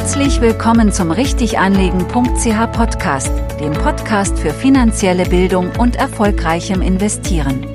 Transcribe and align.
Herzlich 0.00 0.40
willkommen 0.40 0.90
zum 0.92 1.10
Richtiganlegen.ch 1.10 2.72
Podcast, 2.72 3.30
dem 3.60 3.72
Podcast 3.72 4.38
für 4.38 4.48
finanzielle 4.48 5.26
Bildung 5.26 5.70
und 5.78 5.94
erfolgreichem 5.94 6.80
Investieren. 6.80 7.66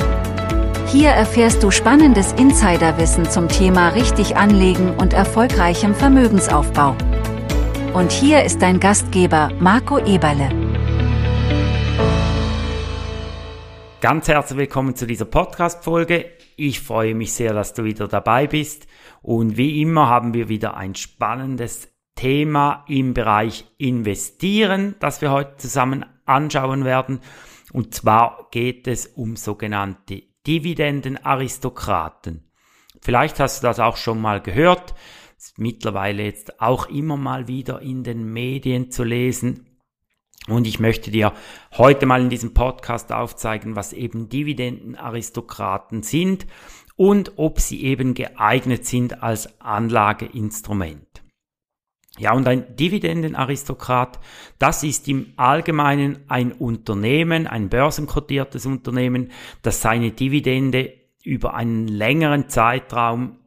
Hier 0.88 1.10
erfährst 1.10 1.62
du 1.62 1.70
spannendes 1.70 2.34
Insiderwissen 2.34 3.30
zum 3.30 3.48
Thema 3.48 3.90
richtig 3.90 4.38
anlegen 4.38 4.96
und 4.96 5.14
erfolgreichem 5.14 5.94
Vermögensaufbau. 5.94 6.96
Und 7.94 8.12
hier 8.12 8.44
ist 8.44 8.60
dein 8.60 8.80
Gastgeber 8.80 9.52
Marco 9.60 10.00
Eberle. 10.00 10.50
Ganz 14.02 14.28
herzlich 14.28 14.58
willkommen 14.58 14.96
zu 14.96 15.06
dieser 15.06 15.26
Podcast-Folge. 15.26 16.26
Ich 16.58 16.80
freue 16.80 17.14
mich 17.14 17.34
sehr, 17.34 17.54
dass 17.54 17.76
du 17.76 17.84
wieder 17.84 18.08
dabei 18.08 18.48
bist. 18.48 18.88
Und 19.22 19.58
wie 19.58 19.80
immer 19.84 20.10
haben 20.10 20.34
wir 20.34 20.50
wieder 20.50 20.76
ein 20.76 20.96
spannendes 20.96 21.95
Thema 22.16 22.86
im 22.88 23.14
Bereich 23.14 23.66
Investieren, 23.78 24.96
das 25.00 25.22
wir 25.22 25.32
heute 25.32 25.58
zusammen 25.58 26.06
anschauen 26.26 26.86
werden. 26.86 27.20
Und 27.72 27.94
zwar 27.94 28.48
geht 28.52 28.88
es 28.88 29.08
um 29.08 29.36
sogenannte 29.36 30.24
Dividendenaristokraten. 30.48 32.44
Vielleicht 33.02 33.40
hast 33.40 33.62
du 33.62 33.68
das 33.68 33.80
auch 33.80 33.98
schon 33.98 34.22
mal 34.22 34.42
gehört. 34.42 34.96
Ist 35.38 35.60
mittlerweile 35.60 36.24
jetzt 36.24 36.62
auch 36.62 36.90
immer 36.90 37.18
mal 37.18 37.48
wieder 37.48 37.82
in 37.82 38.04
den 38.04 38.32
Medien 38.32 38.92
zu 38.92 39.04
lesen. 39.04 39.68
Und 40.48 40.68
ich 40.68 40.80
möchte 40.80 41.12
dir 41.12 41.34
heute 41.78 42.06
mal 42.06 42.22
in 42.22 42.30
diesem 42.30 42.54
Podcast 42.54 43.12
aufzeigen, 43.12 43.76
was 43.76 43.94
eben 43.94 44.30
Dividendenaristokraten 44.30 46.04
sind 46.04 46.46
und 46.96 47.34
ob 47.38 47.60
sie 47.60 47.84
eben 47.84 48.14
geeignet 48.14 48.86
sind 48.86 49.24
als 49.24 49.60
Anlageinstrument. 49.60 51.15
Ja, 52.18 52.34
und 52.34 52.48
ein 52.48 52.76
Dividendenaristokrat, 52.78 54.20
das 54.58 54.84
ist 54.84 55.08
im 55.10 55.34
Allgemeinen 55.36 56.20
ein 56.30 56.54
Unternehmen, 56.54 57.46
ein 57.46 57.68
börsenkotiertes 57.70 58.66
Unternehmen, 58.66 59.32
das 59.64 59.82
seine 59.82 60.12
Dividende 60.12 60.94
über 61.24 61.56
einen 61.56 61.88
längeren 61.90 62.48
Zeitraum 62.48 63.40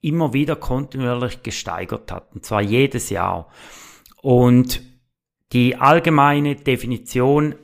immer 0.00 0.32
wieder 0.32 0.56
kontinuierlich 0.56 1.42
gesteigert 1.42 2.10
hat, 2.10 2.34
und 2.34 2.44
zwar 2.44 2.62
jedes 2.62 3.10
Jahr. 3.10 3.48
Und 4.22 4.82
die 5.52 5.76
allgemeine 5.76 6.56
Definition 6.56 7.54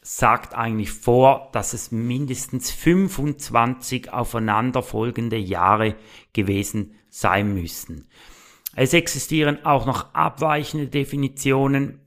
sagt 0.00 0.54
eigentlich 0.54 0.92
vor, 0.92 1.48
dass 1.52 1.72
es 1.72 1.90
mindestens 1.90 2.70
25 2.70 4.12
aufeinanderfolgende 4.12 5.38
Jahre 5.38 5.96
gewesen 6.32 6.94
sein 7.08 7.54
müssen. 7.54 8.06
Es 8.76 8.92
existieren 8.92 9.64
auch 9.64 9.86
noch 9.86 10.14
abweichende 10.14 10.88
Definitionen, 10.88 12.00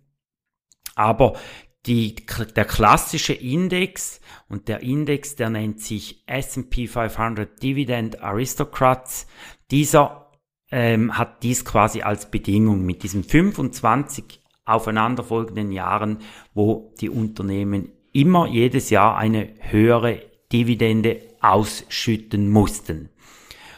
aber 0.96 1.38
die, 1.86 2.16
der 2.56 2.66
klassische 2.66 3.34
Index 3.34 4.20
und 4.50 4.68
der 4.68 4.82
Index, 4.82 5.36
der 5.36 5.50
nennt 5.50 5.80
sich 5.80 6.24
S&P 6.28 6.88
500 6.88 7.62
Dividend 7.64 8.22
Aristocrats, 8.22 9.28
dieser 9.72 10.32
ähm, 10.70 11.18
hat 11.18 11.44
dies 11.44 11.64
quasi 11.64 12.02
als 12.02 12.30
Bedingung 12.30 12.86
mit 12.86 13.04
diesen 13.04 13.24
25 13.24 14.42
aufeinanderfolgenden 14.66 15.72
Jahren, 15.72 16.20
wo 16.54 16.94
die 17.00 17.10
Unternehmen 17.10 17.90
immer 18.12 18.48
jedes 18.48 18.90
Jahr 18.90 19.16
eine 19.16 19.54
höhere 19.60 20.22
Dividende 20.52 21.22
ausschütten 21.40 22.50
mussten. 22.50 23.10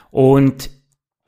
Und 0.10 0.72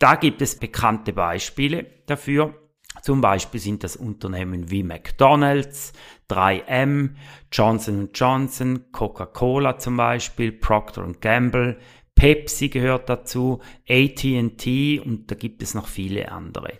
da 0.01 0.15
gibt 0.15 0.41
es 0.41 0.57
bekannte 0.57 1.13
Beispiele 1.13 1.85
dafür. 2.07 2.55
Zum 3.03 3.21
Beispiel 3.21 3.59
sind 3.59 3.83
das 3.83 3.95
Unternehmen 3.95 4.71
wie 4.71 4.83
McDonald's, 4.83 5.93
3M, 6.29 7.11
Johnson 7.51 8.09
Johnson, 8.13 8.91
Coca-Cola 8.91 9.77
zum 9.77 9.97
Beispiel, 9.97 10.51
Procter 10.51 11.07
Gamble, 11.21 11.77
Pepsi 12.15 12.69
gehört 12.69 13.09
dazu, 13.09 13.61
AT&T 13.87 14.99
und 14.99 15.31
da 15.31 15.35
gibt 15.35 15.63
es 15.63 15.73
noch 15.73 15.87
viele 15.87 16.31
andere. 16.31 16.73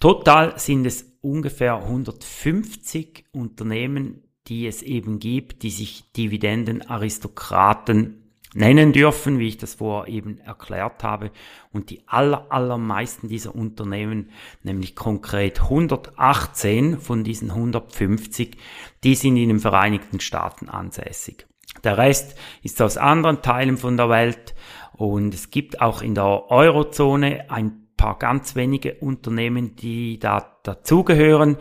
Total 0.00 0.58
sind 0.58 0.86
es 0.86 1.18
ungefähr 1.20 1.76
150 1.76 3.26
Unternehmen, 3.32 4.22
die 4.46 4.66
es 4.66 4.82
eben 4.82 5.18
gibt, 5.18 5.62
die 5.62 5.70
sich 5.70 6.12
Dividendenaristokraten 6.12 8.27
nennen 8.54 8.92
dürfen, 8.92 9.38
wie 9.38 9.48
ich 9.48 9.58
das 9.58 9.74
vorher 9.74 10.12
eben 10.12 10.38
erklärt 10.38 11.04
habe. 11.04 11.30
Und 11.72 11.90
die 11.90 12.02
aller, 12.06 12.46
allermeisten 12.50 13.28
dieser 13.28 13.54
Unternehmen, 13.54 14.30
nämlich 14.62 14.94
konkret 14.94 15.62
118 15.62 16.98
von 16.98 17.24
diesen 17.24 17.50
150, 17.50 18.56
die 19.04 19.14
sind 19.14 19.36
in 19.36 19.48
den 19.48 19.60
Vereinigten 19.60 20.20
Staaten 20.20 20.68
ansässig. 20.68 21.46
Der 21.84 21.98
Rest 21.98 22.36
ist 22.62 22.80
aus 22.82 22.96
anderen 22.96 23.42
Teilen 23.42 23.76
von 23.76 23.96
der 23.96 24.08
Welt 24.08 24.54
und 24.94 25.32
es 25.32 25.50
gibt 25.50 25.80
auch 25.80 26.02
in 26.02 26.14
der 26.14 26.50
Eurozone 26.50 27.50
ein 27.50 27.88
paar 27.96 28.18
ganz 28.18 28.56
wenige 28.56 28.94
Unternehmen, 28.94 29.76
die 29.76 30.18
da 30.18 30.58
dazugehören. 30.62 31.56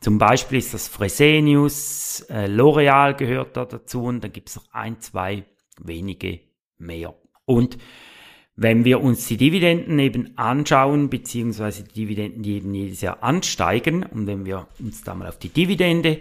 Zum 0.00 0.18
Beispiel 0.18 0.58
ist 0.58 0.74
das 0.74 0.88
Fresenius, 0.88 2.26
äh, 2.28 2.46
L'Oreal 2.46 3.14
gehört 3.14 3.56
da 3.56 3.64
dazu 3.64 4.02
und 4.02 4.22
dann 4.22 4.32
gibt 4.32 4.48
es 4.48 4.56
noch 4.56 4.72
ein, 4.72 5.00
zwei 5.00 5.44
wenige 5.80 6.40
mehr. 6.78 7.14
Und 7.44 7.78
wenn 8.54 8.84
wir 8.84 9.00
uns 9.00 9.26
die 9.26 9.36
Dividenden 9.36 9.98
eben 9.98 10.36
anschauen, 10.36 11.08
beziehungsweise 11.08 11.84
die 11.84 11.92
Dividenden, 11.92 12.42
die 12.42 12.56
eben 12.56 12.74
jedes 12.74 13.00
Jahr 13.00 13.22
ansteigen, 13.22 14.04
und 14.04 14.26
wenn 14.26 14.44
wir 14.44 14.68
uns 14.78 15.02
da 15.02 15.14
mal 15.14 15.28
auf 15.28 15.38
die 15.38 15.48
Dividende, 15.48 16.20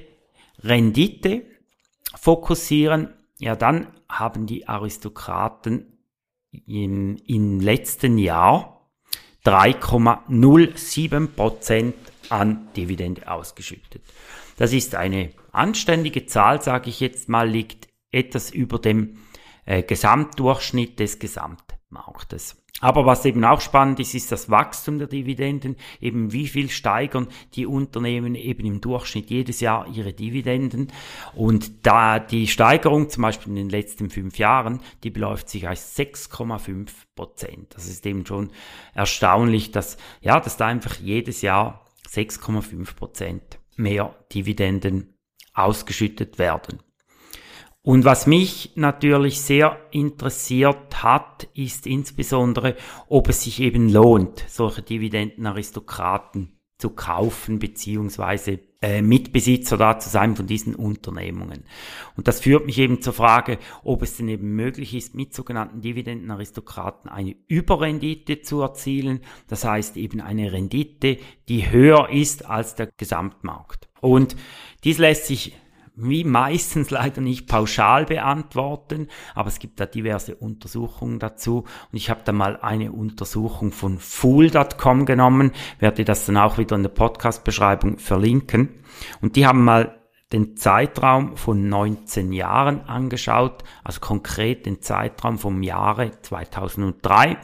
Rendite 0.64 1.44
fokussieren, 2.16 3.10
ja, 3.38 3.56
dann 3.56 3.88
haben 4.08 4.46
die 4.46 4.68
Aristokraten 4.68 5.98
im, 6.68 7.18
im 7.26 7.60
letzten 7.60 8.18
Jahr 8.18 8.90
3,07 9.46 11.28
Prozent 11.28 11.96
an 12.30 12.68
Dividende 12.76 13.30
ausgeschüttet. 13.30 14.04
Das 14.58 14.74
ist 14.74 14.96
eine 14.96 15.32
anständige 15.52 16.28
Zahl, 16.28 16.62
sage 16.62 16.90
ich 16.90 17.00
jetzt 17.00 17.28
mal, 17.30 17.50
liegt 17.50 17.88
etwas 18.12 18.52
über 18.52 18.78
dem 18.78 19.18
äh, 19.72 19.84
Gesamtdurchschnitt 19.84 21.00
des 21.00 21.18
Gesamtmarktes. 21.18 22.62
Aber 22.82 23.06
was 23.06 23.24
eben 23.24 23.46
auch 23.46 23.62
spannend 23.62 24.02
ist, 24.02 24.14
ist 24.16 24.30
das 24.32 24.50
Wachstum 24.50 24.98
der 24.98 25.08
Dividenden, 25.08 25.78
eben 26.02 26.34
wie 26.34 26.48
viel 26.48 26.70
steigern 26.70 27.28
die 27.54 27.66
Unternehmen 27.66 28.36
eben 28.36 28.66
im 28.66 28.82
Durchschnitt 28.82 29.30
jedes 29.30 29.62
Jahr 29.62 29.88
ihre 29.88 30.12
Dividenden. 30.12 30.92
Und 31.36 31.86
da 31.86 32.20
die 32.20 32.48
Steigerung 32.48 33.10
zum 33.10 33.22
Beispiel 33.22 33.52
in 33.52 33.56
den 33.56 33.70
letzten 33.70 34.10
fünf 34.10 34.38
Jahren, 34.38 34.82
die 35.04 35.10
beläuft 35.10 35.48
sich 35.48 35.68
als 35.70 35.98
6,5 35.98 36.90
Prozent. 37.16 37.74
Das 37.74 37.88
ist 37.88 38.06
eben 38.06 38.26
schon 38.26 38.52
erstaunlich, 38.94 39.72
dass, 39.72 39.96
ja, 40.20 40.42
dass 40.42 40.58
da 40.58 40.68
einfach 40.68 40.96
jedes 40.96 41.42
Jahr 41.42 41.86
6,5 42.10 42.96
Prozent 42.96 43.60
mehr 43.78 44.16
Dividenden 44.34 45.14
ausgeschüttet 45.54 46.40
werden. 46.40 46.80
Und 47.84 48.06
was 48.06 48.28
mich 48.28 48.74
natürlich 48.76 49.42
sehr 49.42 49.80
interessiert 49.90 51.02
hat, 51.02 51.48
ist 51.56 51.88
insbesondere, 51.88 52.76
ob 53.08 53.28
es 53.28 53.44
sich 53.44 53.60
eben 53.60 53.90
lohnt, 53.90 54.46
solche 54.48 54.84
Dividendenaristokraten 54.84 56.60
zu 56.78 56.92
kaufen, 56.92 57.58
beziehungsweise 57.58 58.60
äh, 58.82 59.02
Mitbesitzer 59.02 59.78
da 59.78 60.00
zu 60.00 60.10
sein 60.10 60.36
von 60.36 60.48
diesen 60.48 60.76
Unternehmungen. 60.76 61.64
Und 62.18 62.28
das 62.28 62.42
führt 62.42 62.66
mich 62.66 62.78
eben 62.78 63.02
zur 63.02 63.14
Frage, 63.14 63.60
ob 63.84 64.02
es 64.02 64.18
denn 64.18 64.28
eben 64.28 64.56
möglich 64.56 64.94
ist, 64.96 65.16
mit 65.16 65.34
sogenannten 65.34 65.82
Dividendenaristokraten 65.82 67.10
eine 67.10 67.36
Überrendite 67.48 68.42
zu 68.42 68.62
erzielen. 68.62 69.22
Das 69.48 69.64
heißt 69.64 69.98
eben 69.98 70.22
eine 70.22 70.52
Rendite, 70.52 71.18
die 71.50 71.72
höher 71.72 72.10
ist 72.10 72.46
als 72.46 72.76
der 72.76 72.90
Gesamtmarkt. 72.98 73.88
Und 74.02 74.36
dies 74.84 74.98
lässt 74.98 75.28
sich 75.28 75.54
wie 75.96 76.24
meistens 76.24 76.90
leider 76.90 77.22
nicht 77.22 77.48
pauschal 77.48 78.06
beantworten, 78.06 79.08
aber 79.36 79.50
es 79.50 79.60
gibt 79.60 79.80
da 79.80 79.86
diverse 79.86 80.36
Untersuchungen 80.36 81.20
dazu 81.20 81.66
und 81.92 81.98
ich 81.98 82.10
habe 82.10 82.22
da 82.24 82.32
mal 82.32 82.58
eine 82.62 82.92
Untersuchung 82.92 83.72
von 83.72 84.00
fool.com 84.00 85.06
genommen, 85.06 85.52
werde 85.80 86.06
das 86.06 86.26
dann 86.26 86.38
auch 86.38 86.58
wieder 86.58 86.76
in 86.76 86.84
der 86.84 86.90
Podcast-Beschreibung 86.90 87.98
verlinken 87.98 88.70
und 89.22 89.36
die 89.36 89.46
haben 89.46 89.64
mal 89.64 89.98
den 90.32 90.56
Zeitraum 90.56 91.36
von 91.36 91.68
19 91.68 92.32
Jahren 92.32 92.82
angeschaut, 92.82 93.64
also 93.84 94.00
konkret 94.00 94.66
den 94.66 94.82
Zeitraum 94.82 95.38
vom 95.38 95.62
Jahre 95.62 96.12
2003 96.22 97.38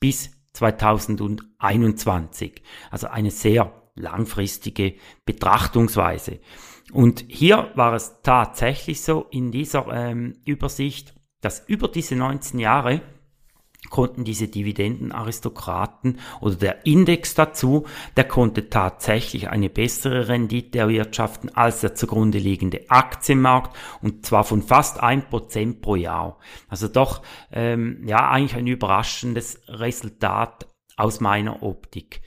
bis 0.00 0.32
2021. 0.52 2.62
Also 2.90 3.08
eine 3.08 3.30
sehr 3.30 3.72
langfristige 3.94 4.96
Betrachtungsweise. 5.24 6.40
Und 6.92 7.24
hier 7.28 7.70
war 7.74 7.94
es 7.94 8.22
tatsächlich 8.22 9.00
so 9.00 9.26
in 9.30 9.50
dieser 9.50 9.86
ähm, 9.88 10.34
Übersicht, 10.44 11.14
dass 11.40 11.64
über 11.66 11.88
diese 11.88 12.16
19 12.16 12.58
Jahre 12.58 13.02
konnten 13.90 14.24
diese 14.24 14.48
Dividendenaristokraten 14.48 16.18
oder 16.40 16.54
der 16.56 16.86
Index 16.86 17.34
dazu, 17.34 17.86
der 18.16 18.24
konnte 18.24 18.68
tatsächlich 18.68 19.48
eine 19.48 19.70
bessere 19.70 20.28
Rendite 20.28 20.78
erwirtschaften 20.78 21.54
als 21.54 21.80
der 21.80 21.94
zugrunde 21.94 22.38
liegende 22.38 22.88
Aktienmarkt 22.88 23.76
und 24.02 24.26
zwar 24.26 24.44
von 24.44 24.62
fast 24.62 25.00
ein 25.00 25.28
Prozent 25.28 25.82
pro 25.82 25.96
Jahr. 25.96 26.38
Also 26.68 26.88
doch 26.88 27.22
ähm, 27.52 28.02
ja 28.06 28.28
eigentlich 28.30 28.56
ein 28.56 28.66
überraschendes 28.66 29.60
Resultat 29.68 30.68
aus 30.96 31.20
meiner 31.20 31.62
Optik. 31.62 32.22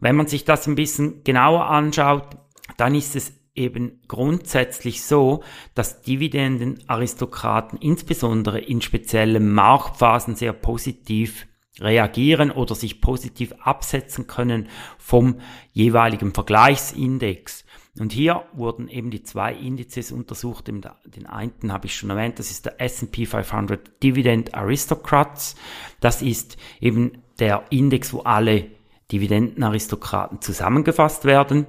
Wenn 0.00 0.16
man 0.16 0.26
sich 0.26 0.44
das 0.44 0.66
ein 0.66 0.74
bisschen 0.74 1.22
genauer 1.24 1.66
anschaut, 1.66 2.36
dann 2.76 2.94
ist 2.94 3.16
es 3.16 3.35
eben 3.56 4.00
grundsätzlich 4.08 5.02
so, 5.02 5.42
dass 5.74 6.02
Dividendenaristokraten 6.02 7.78
insbesondere 7.78 8.60
in 8.60 8.80
speziellen 8.80 9.52
Marktphasen 9.52 10.36
sehr 10.36 10.52
positiv 10.52 11.46
reagieren 11.80 12.50
oder 12.50 12.74
sich 12.74 13.00
positiv 13.00 13.52
absetzen 13.60 14.26
können 14.26 14.68
vom 14.98 15.40
jeweiligen 15.72 16.32
Vergleichsindex. 16.32 17.64
Und 17.98 18.12
hier 18.12 18.44
wurden 18.52 18.88
eben 18.88 19.10
die 19.10 19.22
zwei 19.22 19.54
Indizes 19.54 20.12
untersucht. 20.12 20.68
Den 20.68 20.84
einen 21.26 21.72
habe 21.72 21.86
ich 21.86 21.96
schon 21.96 22.10
erwähnt, 22.10 22.38
das 22.38 22.50
ist 22.50 22.66
der 22.66 22.80
S&P 22.80 23.24
500 23.24 24.02
Dividend 24.02 24.54
Aristocrats. 24.54 25.56
Das 26.00 26.20
ist 26.20 26.58
eben 26.80 27.22
der 27.38 27.64
Index, 27.70 28.12
wo 28.12 28.20
alle 28.20 28.70
Dividendenaristokraten 29.12 30.40
zusammengefasst 30.42 31.24
werden. 31.24 31.66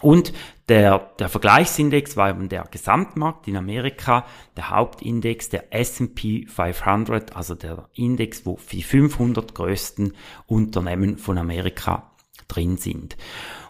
Und 0.00 0.32
der, 0.68 1.10
der 1.18 1.28
Vergleichsindex 1.28 2.16
war 2.16 2.30
eben 2.30 2.48
der 2.48 2.64
Gesamtmarkt 2.70 3.48
in 3.48 3.56
Amerika, 3.56 4.26
der 4.56 4.70
Hauptindex 4.70 5.48
der 5.48 5.72
S&P 5.74 6.46
500, 6.46 7.34
also 7.34 7.54
der 7.54 7.88
Index, 7.94 8.44
wo 8.44 8.58
die 8.70 8.82
500 8.82 9.54
größten 9.54 10.12
Unternehmen 10.46 11.18
von 11.18 11.38
Amerika 11.38 12.10
drin 12.48 12.76
sind. 12.76 13.16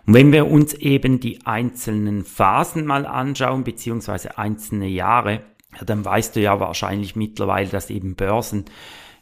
Und 0.06 0.14
wenn 0.14 0.32
wir 0.32 0.46
uns 0.46 0.74
eben 0.74 1.20
die 1.20 1.44
einzelnen 1.46 2.24
Phasen 2.24 2.86
mal 2.86 3.06
anschauen, 3.06 3.64
beziehungsweise 3.64 4.38
einzelne 4.38 4.86
Jahre, 4.86 5.42
dann 5.84 6.04
weißt 6.04 6.36
du 6.36 6.40
ja 6.40 6.58
wahrscheinlich 6.58 7.16
mittlerweile, 7.16 7.68
dass 7.68 7.90
eben 7.90 8.14
Börsen 8.14 8.64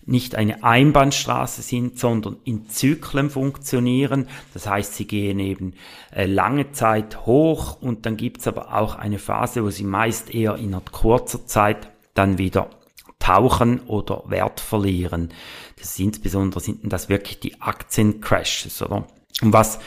nicht 0.07 0.35
eine 0.35 0.63
Einbahnstraße 0.65 1.63
sind, 1.63 1.99
sondern 1.99 2.37
in 2.45 2.69
Zyklen 2.69 3.31
funktionieren. 3.31 4.29
Das 4.53 4.67
heißt, 4.67 4.95
sie 4.95 5.07
gehen 5.07 5.39
eben 5.39 5.75
äh, 6.15 6.27
lange 6.27 6.73
Zeit 6.73 7.27
hoch 7.27 7.81
und 7.81 8.07
dann 8.07 8.17
gibt's 8.17 8.47
aber 8.47 8.75
auch 8.75 8.97
eine 8.97 9.19
Phase, 9.19 9.65
wo 9.65 9.71
sie 9.71 9.85
meist 9.85 10.35
eher 10.35 10.57
in 10.57 10.77
kurzer 10.91 11.47
Zeit 11.47 11.89
dann 12.15 12.39
wieder 12.39 12.71
tauchen 13.19 13.81
oder 13.81 14.25
Wert 14.27 14.61
verlieren. 14.61 15.31
Das 15.79 15.91
ist 15.91 16.01
insbesondere 16.01 16.61
sind 16.61 16.81
das 16.93 17.09
wirklich 17.09 17.41
die 17.41 17.61
Aktiencrashes, 17.61 18.83
oder? 18.83 19.07
Und 19.43 19.53
was 19.53 19.81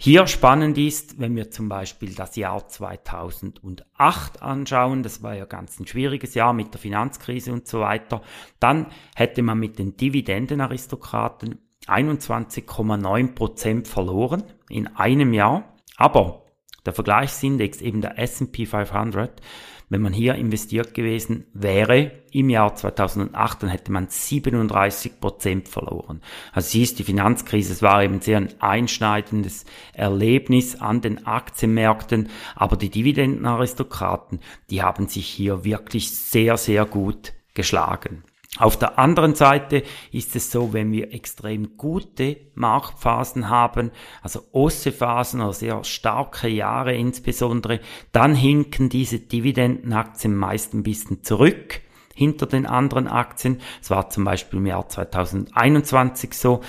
hier 0.00 0.28
spannend 0.28 0.78
ist, 0.78 1.18
wenn 1.18 1.34
wir 1.34 1.50
zum 1.50 1.68
Beispiel 1.68 2.14
das 2.14 2.36
Jahr 2.36 2.68
2008 2.68 4.42
anschauen, 4.42 5.02
das 5.02 5.24
war 5.24 5.34
ja 5.34 5.44
ganz 5.44 5.80
ein 5.80 5.88
schwieriges 5.88 6.34
Jahr 6.34 6.52
mit 6.52 6.72
der 6.72 6.80
Finanzkrise 6.80 7.52
und 7.52 7.66
so 7.66 7.80
weiter, 7.80 8.22
dann 8.60 8.86
hätte 9.16 9.42
man 9.42 9.58
mit 9.58 9.80
den 9.80 9.96
Dividendenaristokraten 9.96 11.58
21,9 11.88 13.34
Prozent 13.34 13.88
verloren 13.88 14.44
in 14.68 14.86
einem 14.86 15.32
Jahr, 15.32 15.74
aber 15.96 16.44
der 16.86 16.92
Vergleichsindex, 16.92 17.80
eben 17.80 18.00
der 18.00 18.20
S&P 18.20 18.66
500, 18.66 19.42
wenn 19.88 20.02
man 20.02 20.12
hier 20.12 20.34
investiert 20.34 20.94
gewesen 20.94 21.46
wäre 21.54 22.12
im 22.30 22.50
Jahr 22.50 22.74
2008, 22.74 23.62
dann 23.62 23.70
hätte 23.70 23.90
man 23.90 24.08
37 24.08 25.20
Prozent 25.20 25.68
verloren. 25.68 26.20
Also 26.52 26.68
siehst, 26.70 26.98
die 26.98 27.04
Finanzkrise, 27.04 27.72
es 27.72 27.82
war 27.82 28.02
eben 28.02 28.20
sehr 28.20 28.38
ein 28.38 28.54
einschneidendes 28.60 29.64
Erlebnis 29.94 30.80
an 30.80 31.00
den 31.00 31.26
Aktienmärkten, 31.26 32.28
aber 32.54 32.76
die 32.76 32.90
Dividendenaristokraten, 32.90 34.40
die 34.70 34.82
haben 34.82 35.08
sich 35.08 35.26
hier 35.26 35.64
wirklich 35.64 36.10
sehr, 36.10 36.56
sehr 36.56 36.84
gut 36.84 37.32
geschlagen. 37.54 38.24
Auf 38.58 38.76
der 38.76 38.98
anderen 38.98 39.34
Seite 39.34 39.84
ist 40.10 40.34
es 40.34 40.50
so, 40.50 40.72
wenn 40.72 40.90
wir 40.90 41.12
extrem 41.14 41.76
gute 41.76 42.36
Marktphasen 42.54 43.48
haben, 43.48 43.92
also 44.22 44.42
Ossephasen 44.52 45.40
oder 45.40 45.52
sehr 45.52 45.84
starke 45.84 46.48
Jahre 46.48 46.94
insbesondere, 46.94 47.80
dann 48.12 48.34
hinken 48.34 48.88
diese 48.88 49.20
Dividendenaktien 49.20 50.36
meist 50.36 50.74
ein 50.74 50.82
bisschen 50.82 51.22
zurück 51.22 51.80
hinter 52.18 52.46
den 52.46 52.66
anderen 52.66 53.06
Aktien. 53.06 53.60
Es 53.80 53.90
war 53.90 54.10
zum 54.10 54.24
Beispiel 54.24 54.58
im 54.58 54.66
Jahr 54.66 54.88
2021 54.88 56.34
so, 56.34 56.62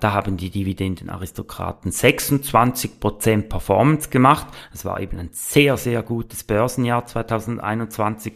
da 0.00 0.12
haben 0.12 0.36
die 0.36 0.50
Dividendenaristokraten 0.50 1.90
26% 1.90 3.48
Performance 3.48 4.10
gemacht. 4.10 4.48
Es 4.74 4.84
war 4.84 5.00
eben 5.00 5.18
ein 5.18 5.30
sehr, 5.32 5.78
sehr 5.78 6.02
gutes 6.02 6.44
Börsenjahr 6.44 7.06
2021. 7.06 8.34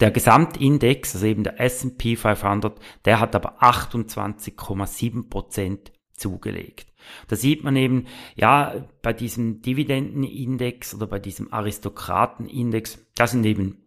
Der 0.00 0.10
Gesamtindex, 0.10 1.14
also 1.14 1.26
eben 1.26 1.44
der 1.44 1.60
S&P 1.60 2.16
500, 2.16 2.78
der 3.04 3.20
hat 3.20 3.34
aber 3.34 3.62
28,7 3.62 5.28
Prozent 5.28 5.92
zugelegt. 6.12 6.92
Da 7.28 7.36
sieht 7.36 7.64
man 7.64 7.76
eben, 7.76 8.06
ja, 8.36 8.86
bei 9.02 9.12
diesem 9.12 9.60
Dividendenindex 9.62 10.94
oder 10.94 11.06
bei 11.06 11.18
diesem 11.18 11.52
Aristokratenindex, 11.52 13.04
das 13.14 13.32
sind 13.32 13.44
eben 13.44 13.81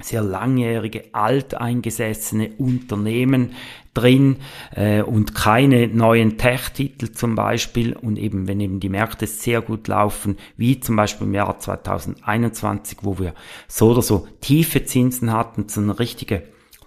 sehr 0.00 0.22
langjährige, 0.22 1.04
alteingesessene 1.12 2.50
Unternehmen 2.58 3.52
drin 3.94 4.36
äh, 4.74 5.02
und 5.02 5.34
keine 5.34 5.88
neuen 5.88 6.38
Tech-Titel 6.38 7.12
zum 7.12 7.34
Beispiel. 7.34 7.94
Und 7.94 8.18
eben, 8.18 8.46
wenn 8.46 8.60
eben 8.60 8.80
die 8.80 8.88
Märkte 8.88 9.26
sehr 9.26 9.62
gut 9.62 9.88
laufen, 9.88 10.36
wie 10.56 10.80
zum 10.80 10.96
Beispiel 10.96 11.26
im 11.26 11.34
Jahr 11.34 11.58
2021, 11.58 12.98
wo 13.02 13.18
wir 13.18 13.34
so 13.68 13.90
oder 13.90 14.02
so 14.02 14.28
tiefe 14.40 14.84
Zinsen 14.84 15.32
hatten, 15.32 15.68
so 15.68 15.80
eine 15.80 15.98
richtige 15.98 16.42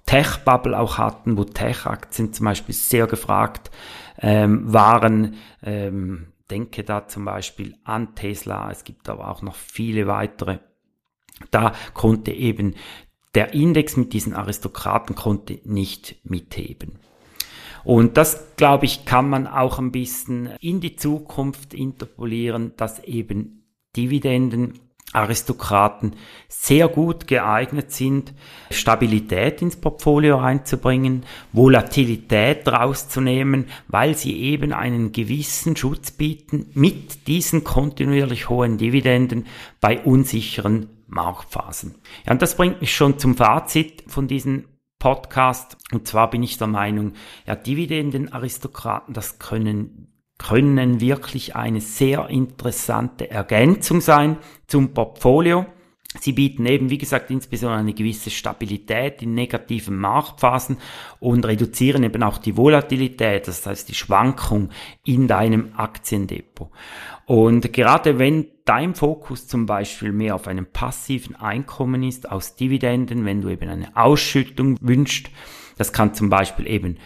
Tech-Bubble 0.05 0.77
auch 0.77 0.97
hatten, 0.97 1.37
wo 1.37 1.43
Tech-Aktien 1.43 2.33
zum 2.33 2.45
Beispiel 2.45 2.75
sehr 2.75 3.07
gefragt 3.07 3.71
ähm, 4.21 4.71
waren. 4.71 5.35
Ähm, 5.63 6.27
denke 6.49 6.83
da 6.83 7.07
zum 7.07 7.25
Beispiel 7.25 7.75
an 7.83 8.15
Tesla, 8.15 8.71
es 8.71 8.83
gibt 8.83 9.07
aber 9.07 9.29
auch 9.29 9.41
noch 9.41 9.55
viele 9.55 10.07
weitere 10.07 10.59
da 11.51 11.73
konnte 11.93 12.31
eben 12.31 12.75
der 13.35 13.53
Index 13.53 13.95
mit 13.95 14.13
diesen 14.13 14.33
Aristokraten 14.33 15.15
konnte 15.15 15.59
nicht 15.63 16.15
mitheben. 16.23 16.99
Und 17.83 18.17
das, 18.17 18.55
glaube 18.57 18.85
ich, 18.85 19.05
kann 19.05 19.29
man 19.29 19.47
auch 19.47 19.79
ein 19.79 19.91
bisschen 19.91 20.49
in 20.59 20.81
die 20.81 20.95
Zukunft 20.95 21.73
interpolieren, 21.73 22.73
dass 22.75 23.03
eben 23.03 23.63
Dividenden 23.95 24.79
Aristokraten 25.11 26.13
sehr 26.47 26.87
gut 26.87 27.25
geeignet 27.25 27.91
sind, 27.91 28.33
Stabilität 28.69 29.61
ins 29.61 29.75
Portfolio 29.75 30.37
einzubringen, 30.37 31.23
Volatilität 31.51 32.67
rauszunehmen, 32.67 33.65
weil 33.87 34.15
sie 34.15 34.39
eben 34.39 34.71
einen 34.71 35.11
gewissen 35.11 35.75
Schutz 35.75 36.11
bieten 36.11 36.69
mit 36.73 37.27
diesen 37.27 37.63
kontinuierlich 37.63 38.49
hohen 38.49 38.77
Dividenden 38.77 39.47
bei 39.81 39.99
unsicheren 39.99 40.89
Marktphasen. 41.09 41.95
Ja, 42.25 42.31
und 42.31 42.41
das 42.41 42.55
bringt 42.55 42.81
mich 42.81 42.95
schon 42.95 43.19
zum 43.19 43.35
Fazit 43.35 44.03
von 44.07 44.27
diesem 44.27 44.65
Podcast. 44.99 45.77
Und 45.91 46.07
zwar 46.07 46.29
bin 46.29 46.43
ich 46.43 46.57
der 46.57 46.67
Meinung, 46.67 47.13
ja, 47.45 47.55
Dividendenaristokraten, 47.55 49.13
das 49.13 49.39
können 49.39 50.09
können 50.39 51.01
wirklich 51.01 51.55
eine 51.55 51.81
sehr 51.81 52.29
interessante 52.29 53.29
Ergänzung 53.29 54.01
sein 54.01 54.37
zum 54.67 54.93
Portfolio. 54.93 55.65
Sie 56.17 56.33
bieten 56.33 56.65
eben, 56.65 56.89
wie 56.89 56.97
gesagt, 56.97 57.29
insbesondere 57.29 57.79
eine 57.79 57.93
gewisse 57.93 58.31
Stabilität 58.31 59.21
in 59.21 59.35
negativen 59.35 59.95
Marktphasen 59.95 60.77
und 61.19 61.45
reduzieren 61.45 62.03
eben 62.03 62.23
auch 62.23 62.39
die 62.39 62.57
Volatilität, 62.57 63.47
das 63.47 63.63
heißt 63.63 63.87
die 63.89 63.93
Schwankung 63.93 64.69
in 65.05 65.27
deinem 65.27 65.73
Aktiendepot. 65.77 66.71
Und 67.27 67.71
gerade 67.73 68.17
wenn 68.17 68.47
dein 68.65 68.95
Fokus 68.95 69.47
zum 69.47 69.67
Beispiel 69.67 70.11
mehr 70.11 70.33
auf 70.33 70.47
einem 70.47 70.65
passiven 70.65 71.35
Einkommen 71.35 72.01
ist 72.01 72.31
aus 72.31 72.55
Dividenden, 72.55 73.23
wenn 73.25 73.41
du 73.41 73.49
eben 73.49 73.69
eine 73.69 73.95
Ausschüttung 73.95 74.77
wünschst, 74.81 75.29
das 75.77 75.93
kann 75.93 76.15
zum 76.15 76.31
Beispiel 76.31 76.65
eben 76.65 76.97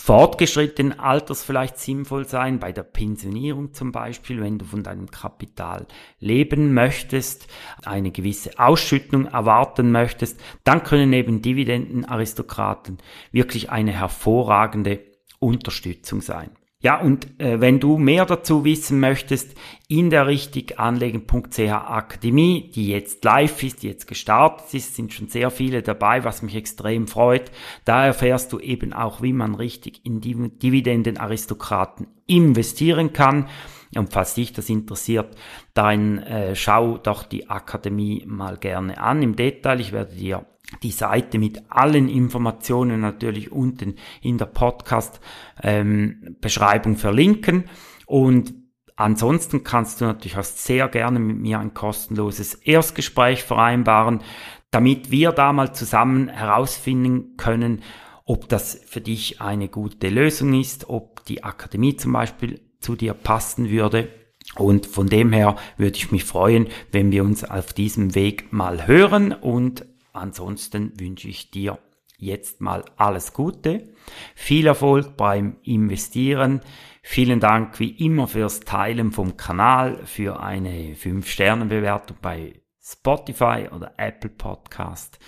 fortgeschrittenen 0.00 0.98
Alters 0.98 1.42
vielleicht 1.44 1.78
sinnvoll 1.78 2.26
sein, 2.26 2.58
bei 2.58 2.72
der 2.72 2.82
Pensionierung 2.82 3.74
zum 3.74 3.92
Beispiel, 3.92 4.40
wenn 4.40 4.58
du 4.58 4.64
von 4.64 4.82
deinem 4.82 5.10
Kapital 5.10 5.86
leben 6.18 6.72
möchtest, 6.72 7.46
eine 7.84 8.10
gewisse 8.10 8.58
Ausschüttung 8.58 9.26
erwarten 9.26 9.92
möchtest, 9.92 10.40
dann 10.64 10.82
können 10.84 11.12
eben 11.12 11.42
Dividendenaristokraten 11.42 12.98
wirklich 13.30 13.70
eine 13.70 13.92
hervorragende 13.92 15.00
Unterstützung 15.38 16.22
sein. 16.22 16.50
Ja, 16.82 16.98
und 16.98 17.38
äh, 17.38 17.60
wenn 17.60 17.78
du 17.78 17.98
mehr 17.98 18.24
dazu 18.24 18.64
wissen 18.64 19.00
möchtest, 19.00 19.54
in 19.86 20.08
der 20.08 20.26
richtiganlegen.ch 20.26 21.58
Akademie, 21.60 22.70
die 22.74 22.88
jetzt 22.88 23.22
live 23.22 23.62
ist, 23.62 23.82
die 23.82 23.88
jetzt 23.88 24.06
gestartet 24.06 24.72
ist, 24.72 24.96
sind 24.96 25.12
schon 25.12 25.28
sehr 25.28 25.50
viele 25.50 25.82
dabei, 25.82 26.24
was 26.24 26.40
mich 26.40 26.56
extrem 26.56 27.06
freut. 27.06 27.50
Da 27.84 28.06
erfährst 28.06 28.54
du 28.54 28.58
eben 28.58 28.94
auch, 28.94 29.20
wie 29.20 29.34
man 29.34 29.54
richtig 29.54 30.00
in 30.06 30.22
Dividendenaristokraten 30.22 32.06
investieren 32.26 33.12
kann. 33.12 33.48
Und 33.94 34.12
falls 34.12 34.34
dich 34.34 34.54
das 34.54 34.70
interessiert, 34.70 35.36
dann 35.74 36.18
äh, 36.18 36.56
schau 36.56 36.96
doch 36.96 37.24
die 37.24 37.50
Akademie 37.50 38.24
mal 38.26 38.56
gerne 38.56 38.98
an 38.98 39.20
im 39.20 39.36
Detail. 39.36 39.80
Ich 39.80 39.92
werde 39.92 40.14
dir 40.14 40.46
die 40.82 40.90
Seite 40.90 41.38
mit 41.38 41.70
allen 41.70 42.08
Informationen 42.08 43.00
natürlich 43.00 43.52
unten 43.52 43.94
in 44.22 44.38
der 44.38 44.46
Podcast-Beschreibung 44.46 46.92
ähm, 46.92 46.98
verlinken. 46.98 47.64
Und 48.06 48.54
ansonsten 48.96 49.62
kannst 49.64 50.00
du 50.00 50.06
natürlich 50.06 50.38
auch 50.38 50.44
sehr 50.44 50.88
gerne 50.88 51.18
mit 51.18 51.36
mir 51.38 51.58
ein 51.58 51.74
kostenloses 51.74 52.54
Erstgespräch 52.54 53.42
vereinbaren, 53.42 54.22
damit 54.70 55.10
wir 55.10 55.32
da 55.32 55.52
mal 55.52 55.74
zusammen 55.74 56.28
herausfinden 56.28 57.36
können, 57.36 57.82
ob 58.24 58.48
das 58.48 58.80
für 58.86 59.00
dich 59.00 59.40
eine 59.40 59.68
gute 59.68 60.08
Lösung 60.08 60.58
ist, 60.58 60.88
ob 60.88 61.24
die 61.24 61.42
Akademie 61.42 61.96
zum 61.96 62.12
Beispiel 62.12 62.60
zu 62.78 62.94
dir 62.94 63.12
passen 63.12 63.70
würde. 63.70 64.08
Und 64.56 64.86
von 64.86 65.08
dem 65.08 65.32
her 65.32 65.56
würde 65.76 65.96
ich 65.96 66.12
mich 66.12 66.24
freuen, 66.24 66.68
wenn 66.92 67.12
wir 67.12 67.24
uns 67.24 67.44
auf 67.44 67.72
diesem 67.72 68.14
Weg 68.14 68.52
mal 68.52 68.86
hören 68.86 69.32
und 69.32 69.84
Ansonsten 70.12 70.92
wünsche 70.98 71.28
ich 71.28 71.50
dir 71.50 71.78
jetzt 72.20 72.60
mal 72.60 72.84
alles 72.96 73.32
Gute, 73.32 73.88
viel 74.34 74.66
Erfolg 74.66 75.16
beim 75.16 75.56
Investieren. 75.62 76.60
Vielen 77.02 77.40
Dank 77.40 77.80
wie 77.80 77.90
immer 77.90 78.28
fürs 78.28 78.60
Teilen 78.60 79.10
vom 79.10 79.36
Kanal, 79.36 80.04
für 80.04 80.40
eine 80.40 80.94
5-Sterne-Bewertung 80.94 82.18
bei 82.20 82.60
Spotify 82.82 83.68
oder 83.74 83.94
Apple 83.96 84.30
Podcast. 84.30 85.18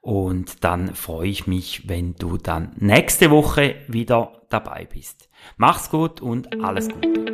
Und 0.00 0.64
dann 0.64 0.94
freue 0.94 1.28
ich 1.28 1.46
mich, 1.46 1.88
wenn 1.88 2.14
du 2.16 2.36
dann 2.36 2.72
nächste 2.76 3.30
Woche 3.30 3.76
wieder 3.88 4.42
dabei 4.50 4.86
bist. 4.92 5.30
Mach's 5.56 5.88
gut 5.90 6.20
und 6.20 6.62
alles 6.62 6.88
Gute. 6.88 7.33